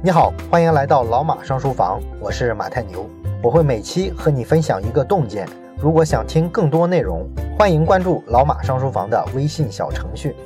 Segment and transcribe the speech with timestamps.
[0.00, 3.04] 你好，欢迎来到老马上书房，我是马太牛，
[3.42, 5.44] 我会每期和你分享一个洞见。
[5.76, 10.36] 如果想听更多内容，欢迎关注老马上书房的微信小程序。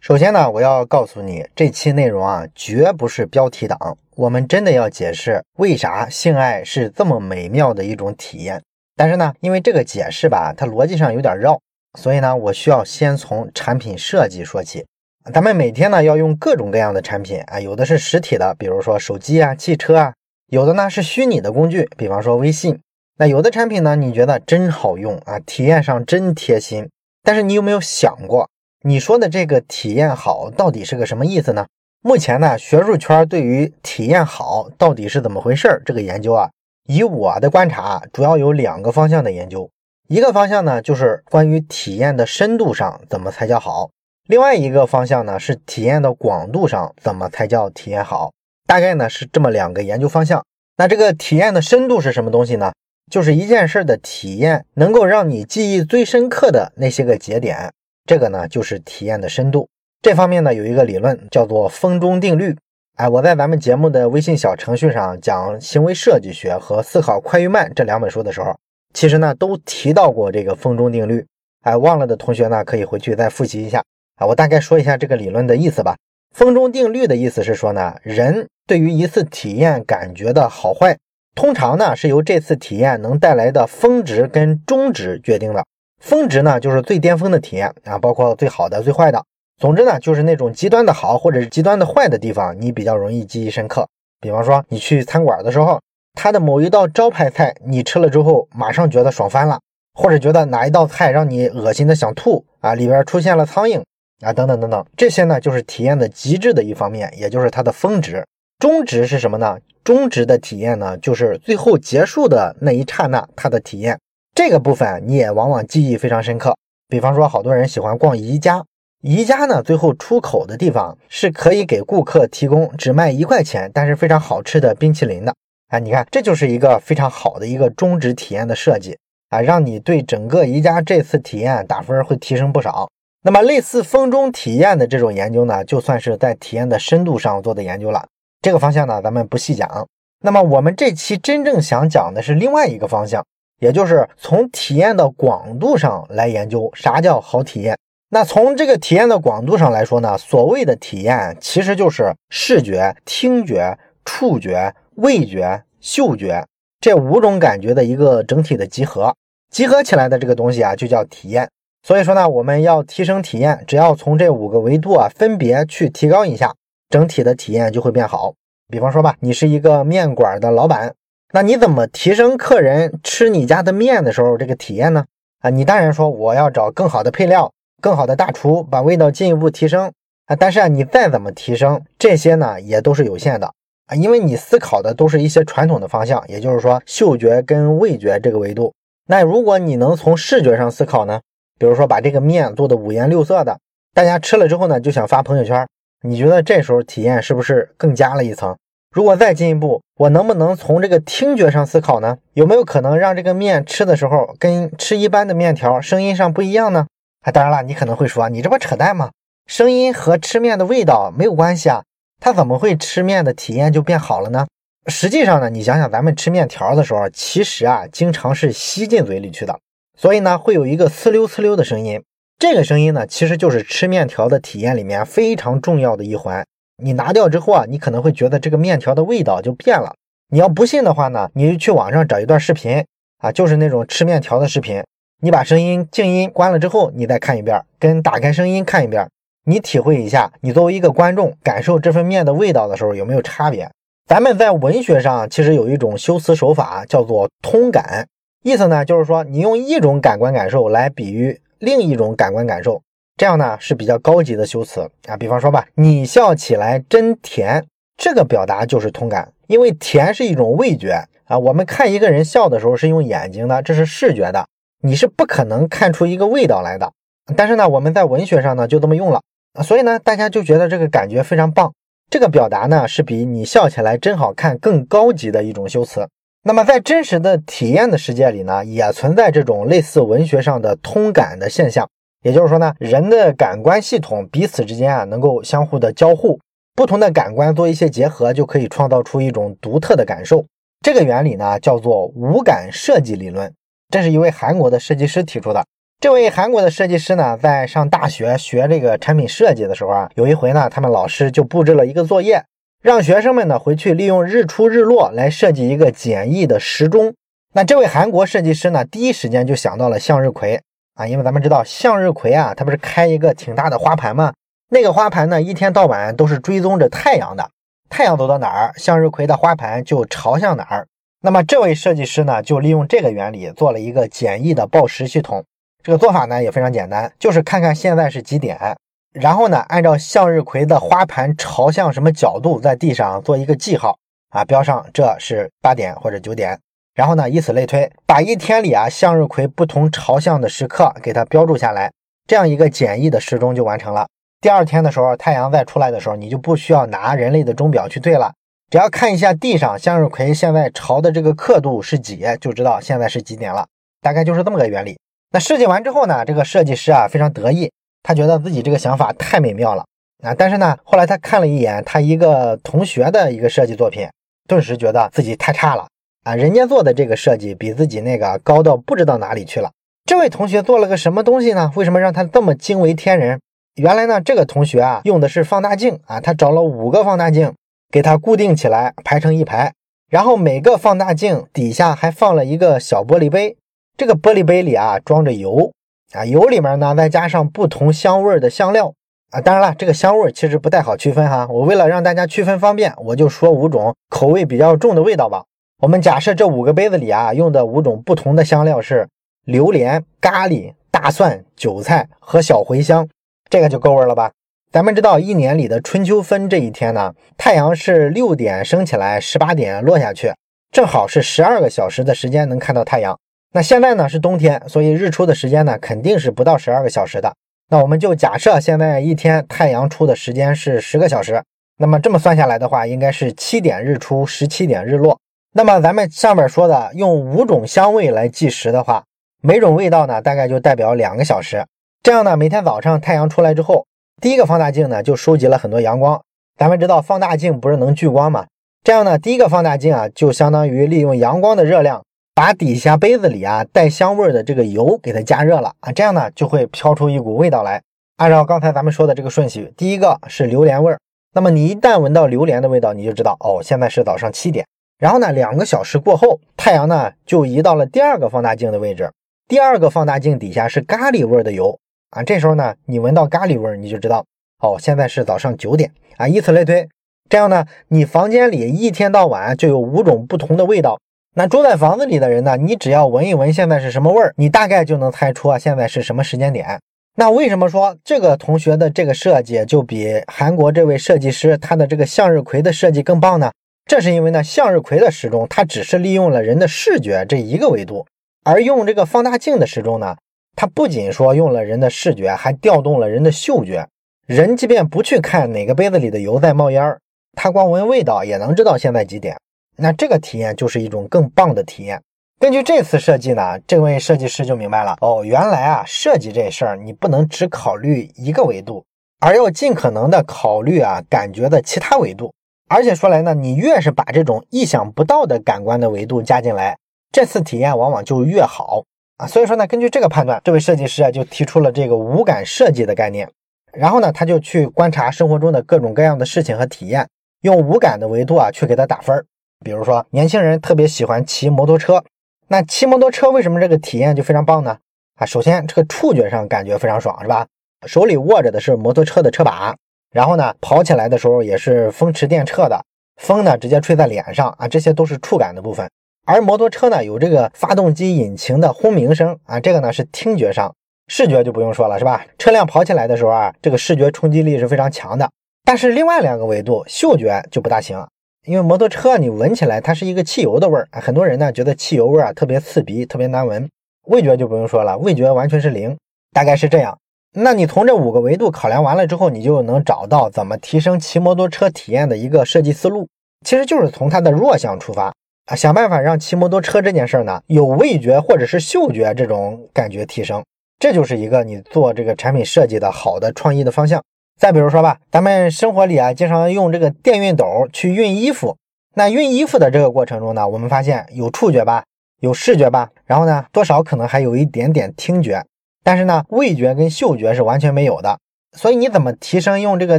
[0.00, 8.62] 首先呢，我要告诉你，这期内容啊，绝不是标题党，我们真的要解释为啥性爱是这么美妙的一种体验。
[8.96, 11.58] 但是呢，因为这个解释吧，它逻辑上有点绕，
[11.98, 14.84] 所以呢，我需要先从产品设计说起。
[15.32, 20.12] 咱们每天呢要用各种各样的产品啊，有的是实体的，比如说手机啊、汽车啊；
[20.46, 22.78] 有的呢是虚拟的工具，比方说微信。
[23.18, 26.88] 那有的产品呢，你觉得真好用啊，体验上真贴心。
[27.24, 28.48] 但是你有没有想过，
[28.82, 31.66] 你说的这个体验好到底是个什么意思呢？
[32.02, 36.50] 目前呢，学术圈对于体验好到底是怎么回事这个研究啊，
[36.86, 39.68] 以我的观察，主要有两个方向的研究。
[40.06, 43.90] 一个方向呢，就是关于体验的深度上怎么才叫好。
[44.28, 48.32] 另外一个方向呢，是体验的广度上怎么才叫体验好？
[48.66, 50.44] 大概呢是这么两个研究方向。
[50.76, 52.72] 那这个体验的深度是什么东西呢？
[53.08, 57.72] 就是一件事的体验能够让你记忆最深刻的那些个节点，
[58.04, 59.68] 这个呢就是体验的深度。
[60.02, 62.56] 这方面呢有一个理论叫做风中定律。
[62.96, 68.58] 哎，我在咱们节目的微信小程序上讲行为设计学和思考快与慢这两本书的时候，
[68.92, 71.24] 其实呢都提到过这个风中定律。
[71.62, 73.84] 哎，忘了的同学呢可以回去再复习一下。
[74.16, 75.96] 啊，我大概说一下这个理论的意思吧。
[76.34, 80.98] 风中定律的意思是说呢，人对于一次体验感觉的好坏，
[81.34, 85.64] 通常呢是由这次体验能带来的峰值跟中值决定的。
[86.02, 89.22] 峰值呢就是最巅峰的体验啊，包括最好的、最坏的。
[89.58, 93.88] 总之呢，就是那种极端的好或者是极端的坏的地方，你比较容易记忆深刻。
[94.20, 95.80] 比方说，你去餐馆的时候，
[96.12, 99.58] 它的某一道招牌菜，你吃了之后马上觉得爽翻了，
[99.94, 103.82] 或者觉得哪一道菜让你恶心的想吐啊，里边出现了苍蝇。
[104.20, 108.24] 啊，等等等等，这些呢就是体验的极致的一方面，也就是它的峰值。
[108.58, 109.58] 中值是什么呢？
[109.84, 114.00] 中值的体验呢，就是最后结束的那一刹那，它的体验
[114.34, 116.56] 这个部分你也往往记忆非常深刻。
[116.88, 118.64] 比方说，好多人喜欢逛宜家，
[119.02, 125.34] 宜家呢最后出口的地方是可以给顾客提供只卖一块钱，但是非常好吃的冰淇淋的。
[125.68, 128.96] 啊，你看，这就是一个非常好的一个中值体验的设计
[129.28, 132.88] 啊，让你对整个宜家这次体验打分会提升不少。
[133.26, 138.06] 那么，类似风中体验的这种研究呢，就算是在体验的深度上做的研究了。
[138.40, 139.84] 这个方向呢，咱们不细讲。
[140.22, 143.26] 那么，我们这期真正想讲的是另外一个方向，
[143.58, 147.76] 也就是从体验的广度上来研究啥叫好体验。
[148.10, 156.46] 那从这个体验的广度上来说呢，所谓的体验其实就是视觉、听觉、触觉、味觉、嗅觉
[156.80, 159.12] 这五种感觉的一个整体的集合，
[159.50, 161.50] 集合起来的这个东西啊，就叫体验。
[161.86, 166.52] 所以说呢，我们要提升体验，只要从这五个维度啊分别去提高一下，
[166.90, 168.34] 整体的体验就会变好。
[168.68, 170.92] 比方说吧，你是一个面馆的老板，
[171.32, 175.04] 那你怎么提升客人吃你家的面的时候这个体验呢？
[175.42, 179.92] 啊，你当然说我要找更好的配料，更好的大厨，把味道进一步提升
[180.24, 180.34] 啊。
[180.34, 183.46] 但是啊，你再怎么提升，这些呢也都是有限的
[183.86, 188.74] 啊，因为你思考的都是一些传统的方向，也就是说嗅觉跟味觉这个维度。
[189.06, 191.20] 那如果你能从视觉上思考呢？
[191.58, 193.58] 比如说把这个面做的五颜六色的，
[193.94, 195.66] 大家吃了之后呢，就想发朋友圈。
[196.02, 198.56] 你觉得这时候体验是不是更加了一层？
[198.94, 202.18] 如果再进一步，我能不能从这个听觉上思考呢？
[202.34, 206.86] 有没有可能让这个面吃的时候跟吃一般的面条声音上不一样呢？
[207.22, 209.10] 啊，当然了，你可能会说，你这不扯淡吗？
[209.46, 211.82] 声音和吃面的味道没有关系啊，
[212.20, 214.46] 它怎么会吃面的体验就变好了呢？
[214.86, 219.58] 实际上呢，你想想咱们吃面条的时候，其实啊，经常是吸进嘴里去的。
[219.96, 222.02] 所以呢，会有一个呲溜呲溜的声音，
[222.38, 226.44] 这个声音呢，其实就是吃面条的体验里面非常重要的一环。
[226.82, 229.94] 你拿掉之后啊，你可能会觉得这个面条的味道就变了。
[230.28, 232.84] 你要不信的话呢，你就去网上找一段视频
[233.18, 234.82] 啊，就是那种吃面条的视频。
[235.22, 239.08] 你把声音静音关了之后，你再看一遍，跟打开声音看一遍，
[239.46, 243.70] 你体会一下，你作为一个观众感受这份面的味道的时候有没有差别？
[244.06, 248.06] 咱们在文学上其实有一种修辞手法叫做通感。
[248.46, 252.80] 意思呢，就是说你用一种感官感受来比喻另一种感官感受，
[253.16, 255.16] 这样呢是比较高级的修辞啊。
[255.16, 257.66] 比方说吧，你笑起来真甜，
[257.96, 261.36] 这个表达就是通感，因为甜是一种味觉啊。
[261.36, 264.46] 我们看一个人笑的时候是用眼睛的，这是视觉的，
[264.80, 266.92] 你是不可能看出一个味道来的。
[267.36, 269.20] 但是呢，我们在文学上呢就这么用了，
[269.64, 271.72] 所以呢，大家就觉得这个感觉非常棒。
[272.08, 276.06] 这个表达呢是比你笑起来真好看更高级的一种修辞。
[276.46, 281.84] 那么在真实的体验的世界里呢，也存在这种类似文学上的通感的现象。
[282.22, 286.38] 也就是说呢，人的感官系统彼此之间啊能够相互的交互。
[286.76, 290.44] 不同的感官做一些结合，就可以创造出一种独特的感受。
[290.82, 293.52] 这个原理呢，叫做五感设计理论。
[293.88, 295.64] 这是一位韩国的设计师提出的。
[296.00, 302.44] 这位韩国的设计师呢，在上大学学这个产品设计的时候啊，有一回呢，他们老师就布置了一个作业，
[302.82, 307.14] 让学生们呢回去利用日出日落来设计一个简易的时钟。
[307.52, 310.60] 那这位韩国设计师呢，第一时间就想到了向日葵
[310.94, 314.32] 啊，因为咱们知道向日葵啊，它不是开一个挺大的花盘吗？
[314.68, 317.50] 那个花盘呢，一天到晚都是追踪着太阳的，
[317.88, 320.86] 太阳走到哪儿，向日葵的花盘就朝向哪儿。
[321.22, 325.44] 那么这位设计师呢，就利用这个原理做了一个简易的报时系统。
[325.82, 328.76] 这个做法呢也非常简单，就是看看现在是几点，
[329.20, 333.98] 然后呢按照向日葵的花盘朝向什么角度，在地上做一个记号
[334.30, 336.58] 啊，标上这是八点或者九点，
[336.94, 341.90] 然后呢以此类推，把一天里啊向日葵不同朝向的时刻给它标注下来，
[342.26, 344.06] 这样一个简易的时钟就完成了。
[344.40, 348.32] 第二天的时候，太阳再出来的时候，你就不需要拿人类的钟表去对了，
[348.70, 353.66] 只要看一下地上向日葵现在朝的这个刻度是几，就知道现在是几点了。
[354.02, 354.98] 大概就是这么个原理。
[355.32, 357.72] 那设计完之后呢，这个设计师啊非常得意，
[358.06, 359.84] 他觉得自己这个想法太美妙了
[360.22, 360.32] 啊！
[360.32, 364.08] 但是呢，后来他看了一眼他一个同学的一个设计作品，
[364.48, 365.88] 顿时觉得自己太差了
[366.22, 366.36] 啊！
[366.36, 369.72] 人家做的这个设计比自己那个高到不知道哪里去了。
[370.04, 371.72] 这位同学做了个什么东西呢？
[371.74, 373.40] 为什么让他这么惊为天人？
[373.74, 377.52] 原来呢，这个同学啊用的是放大镜啊，他找了五个放大镜
[377.90, 379.72] 给他固定起来，排成一排，
[380.08, 383.56] 然后每个放大镜底下还放了一个小玻璃杯。
[383.96, 385.72] 这个玻璃杯里啊装着油
[386.12, 388.94] 啊，油里面呢再加上不同香味的香料
[389.30, 389.40] 啊。
[389.40, 391.46] 当然了，这个香味其实不太好区分哈。
[391.50, 395.44] 我为了让大家区分方便，我就说五种口味比较重的味道吧。
[395.82, 399.08] 我们假设这五个杯子里啊用的五种不同的香料是
[399.44, 403.08] 榴莲、咖喱、大蒜、韭菜和小茴香，
[403.50, 404.32] 这个就够味了吧？
[404.72, 410.32] 咱们知道一年里的春秋分这一天呢，太阳是六点升起来，十八点落下去，
[410.70, 413.18] 正好是十二个小时的时间能看到太阳。
[413.56, 417.32] 那现在呢是冬天，所以日出的时间呢肯定是不到十二个小时的。
[417.70, 421.42] 那我们就假设现在一天太阳出的时间是十个小时，
[421.78, 425.18] 那么这么算下来的话，应该是七点日出，十七点日落。
[425.54, 429.02] 那么咱们上面说的用五种香味来计时的话，
[429.42, 431.64] 每种味道呢大概就代表两个小时。
[432.02, 433.86] 这样呢，每天早上太阳出来之后，
[434.20, 436.20] 第一个放大镜呢就收集了很多阳光。
[436.58, 438.44] 咱们知道放大镜不是能聚光吗？
[438.84, 442.04] 这样呢，第一个放大镜啊就相当于利用阳光的热量。
[442.36, 447.80] 把底下杯子里啊带香味的这个油给它加热了啊，这样呢就会飘出一股味道来。
[448.18, 450.98] 按照刚才咱们说的这个顺序，第一个是榴莲味儿。
[451.32, 454.66] 那么你一旦闻到榴莲的味道，你就知道哦，现在是早上七点。
[454.98, 459.10] 然后呢，两个小时过后，太阳呢就移到了第二个放大镜的位置。
[459.48, 461.78] 第二个放大镜底下是咖喱味的油
[462.10, 464.22] 啊，这时候呢你闻到咖喱味儿，你就知道
[464.62, 466.86] 哦，现在是早上九点啊，以此类推。
[467.30, 470.98] 这样呢，你房间里一天到晚就有五种不同的味道。
[471.38, 472.56] 那住在房子里的人呢？
[472.56, 476.80] 你只要闻一闻现在是什么味儿，你大概就能猜出啊现在是什么时间点。
[477.16, 483.52] 那为什么说这个同学的这个设计就比韩国这位设计师他的这个向日葵的设计更棒呢？
[483.84, 488.06] 这是因为呢向日葵的时钟它只是利用了人的视觉这一个维度，
[488.42, 490.16] 而用这个放大镜的时钟呢，
[490.56, 493.86] 它不仅说用了人的视觉，还调动了人的嗅觉。
[494.26, 496.98] 人即便不去看哪个杯子里的油在冒烟儿，
[497.34, 499.36] 他光闻味道也能知道现在几点。
[499.76, 502.00] 那这个体验就是一种更棒的体验。
[502.38, 508.84] 根据这次设计呢，这位设计师就明白了哦，原来啊，设计这事儿你不能只考虑一个维度，
[509.20, 512.32] 而要尽可能的考虑啊感觉的其他维度。
[512.68, 516.76] 而且说来呢，你越是把这种意想不到的感官的维度加进来，
[517.10, 518.82] 这次体验往往就越好
[519.16, 519.26] 啊。
[519.26, 523.30] 所以说呢，根据这个判断，这位设计师啊就提出了这个五感设计的概念。
[523.72, 527.08] 然后呢，他就去观察生活中的各种各样的事情和体验，
[527.42, 529.24] 用五感的维度啊去给他打分儿。
[529.64, 532.04] 比如说，年轻人特别喜欢骑摩托车，
[532.48, 534.78] 那骑摩托车为什么这个体验就非常棒呢？
[535.16, 537.46] 啊，首先这个触觉上感觉非常爽，是吧？
[537.86, 539.74] 手里握着的是摩托车的车把，
[540.12, 542.84] 然后呢，跑起来的时候也是风驰电掣的，
[543.16, 545.88] 风呢直接吹在脸上啊，这些都是触感的部分。
[546.26, 550.74] 而摩托车呢有这个发动机引擎的轰鸣声啊，这个呢是听觉上，
[551.08, 552.24] 视觉就不用说了，是吧？
[552.38, 555.30] 车辆跑起来的时候啊，这个视觉冲击力是非常强的。
[555.64, 558.06] 但是另外两个维度，嗅觉就不大行。
[558.46, 563.68] 因为摩托车你闻起来它是一个汽油的味儿啊，很多人呢觉得汽油味儿啊特别刺鼻，特别难闻。
[564.06, 565.96] 味觉就不用说了，味觉完全是零，
[566.32, 566.96] 大概是这样。
[567.34, 573.08] 那你从这五个维度考量完了之后，你就能找到怎么提升骑摩托车体验的一个设计思路，
[573.44, 575.12] 其实就是从它的弱项出发
[575.46, 580.44] 啊，想办法让骑摩托车这件事儿呢有味觉或者是嗅觉这种感觉提升，
[580.78, 584.00] 这就是一个你做这个产品设计的好的创意的方向。
[584.38, 588.56] 再比如说吧，咱们生活里啊，经常用这个电熨斗去熨衣服。
[588.94, 591.84] 那熨衣服的这个过程中呢，我们发现有触觉吧，
[592.20, 595.42] 有视觉吧，然后呢，多少可能还有一点点听觉，
[595.82, 598.18] 但是呢，味觉跟嗅觉是完全没有的。
[598.56, 599.98] 所以你怎么提升用这个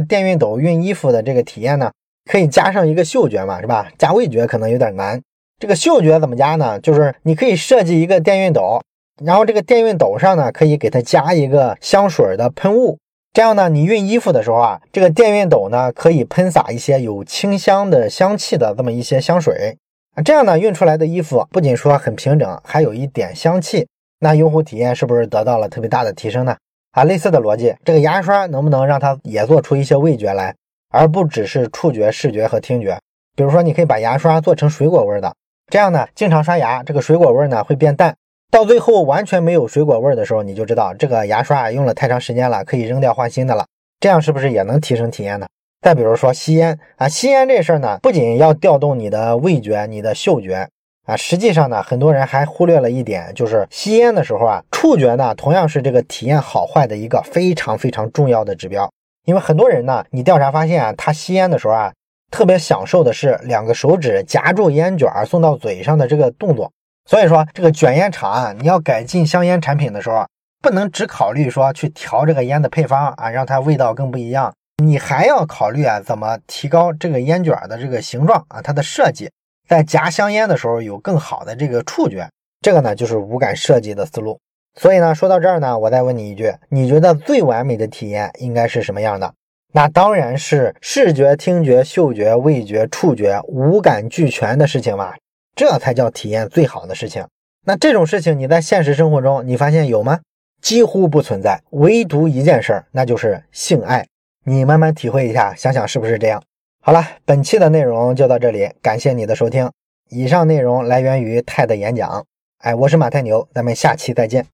[0.00, 1.90] 电熨斗熨衣服的这个体验呢？
[2.30, 3.88] 可以加上一个嗅觉嘛，是吧？
[3.98, 5.20] 加味觉可能有点难。
[5.58, 6.78] 这个嗅觉怎么加呢？
[6.78, 8.80] 就是你可以设计一个电熨斗，
[9.24, 12.98] 然后这个电熨斗上呢，可以给它加一个香水的喷雾。
[13.32, 19.76] 这样呢，你熨衣服的时候啊，这个电熨斗呢可以喷洒一些有清香的香气的这么一些香水
[20.16, 23.86] 啊，这样呢熨出来的衣服不仅说很平整，还有一点香气，
[24.18, 26.56] 那用户体验是不是得到了特别大的提升呢？
[26.92, 30.54] 啊，类似的逻辑，这个牙刷能不能让它也做出一些味觉来，
[30.90, 32.98] 而不只是触觉、视觉和听觉？
[33.36, 35.32] 比如说，你可以把牙刷做成水果味的，
[35.70, 38.16] 这样呢，经常刷牙，这个水果味呢会变淡。
[38.50, 43.66] 到最后完全没有水果味儿的时候，你就知道这个牙刷用了太长时间了，可以扔掉换新的了。
[44.00, 45.46] 这样是不是也能提升体验呢？
[45.82, 50.66] 再比如说吸烟啊，吸烟这事儿呢，不仅要调动你的味觉、你的嗅觉
[51.04, 58.90] 啊，实际上呢，很多人还忽略了一点，就是吸烟的时候啊，触觉呢同样是这个体验好坏的一个非常非常重要的指标。
[59.26, 61.92] 因为很多人呢，你调查发现啊，他吸烟的时候啊，
[62.30, 66.72] 特别享受的是两个手指夹住烟卷送到嘴上的这个动作。
[67.08, 70.26] 所以说，这个卷烟厂啊，你要改进香烟产品的时候，
[70.60, 74.52] 不能只考虑说去调这个烟的配方啊，让它味道更不一样。
[74.84, 79.30] 你还要考虑啊，怎么提高这个烟卷的这个形状啊，它的设计，
[79.66, 82.28] 在夹香烟的时候有更好的这个触觉。
[82.60, 84.38] 这个呢，就是五感设计的思路。
[84.78, 89.32] 所以呢，说到这儿呢，我再问你一句，你觉得最完美的体验应该是什么样的？
[89.72, 95.14] 那当然是视觉、听觉、嗅觉、味觉、触觉五感俱全的事情嘛。
[95.58, 97.26] 这才叫体验最好的事情。
[97.66, 100.20] 那这种事情你在现实生活中你发现有吗？
[100.62, 101.60] 几乎不存在。
[101.70, 104.06] 唯独一件事儿，那就是性爱。
[104.44, 106.40] 你慢慢体会一下，想想是不是这样？
[106.80, 109.68] 好了，本期的内容就到这里，感谢你的收听。
[110.10, 112.24] 以上内容来源于泰的演讲。
[112.58, 114.46] 哎，我是马太牛，咱们下期再见。